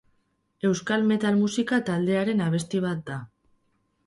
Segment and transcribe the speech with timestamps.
[0.69, 3.21] Euskal metal musika taldearen abesti bat da.